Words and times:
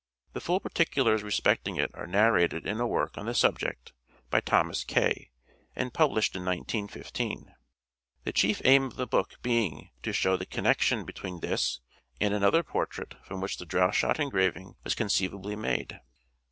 The 0.33 0.41
full 0.41 0.59
particulars 0.59 1.21
respecting 1.21 1.75
it 1.75 1.91
are 1.93 2.07
narrated 2.07 2.65
in 2.65 2.79
a 2.79 2.87
work 2.87 3.19
on 3.19 3.27
the 3.27 3.35
subject 3.35 3.93
by 4.31 4.41
Thomas 4.41 4.83
Kay 4.83 5.29
and 5.75 5.93
published 5.93 6.35
in 6.35 6.43
1915: 6.43 7.53
the 8.23 8.33
chief 8.33 8.63
aim 8.65 8.85
of 8.85 8.95
the 8.95 9.05
book 9.05 9.35
being 9.43 9.91
to 10.01 10.11
show 10.11 10.37
the 10.37 10.47
connection 10.47 11.05
between 11.05 11.41
this 11.41 11.81
and 12.19 12.33
another 12.33 12.63
portrait 12.63 13.13
from 13.23 13.41
which 13.41 13.57
the 13.59 13.65
Droeshout 13.67 14.19
engraving 14.19 14.73
was 14.83 14.95
conceivably 14.95 15.55
made. 15.55 15.99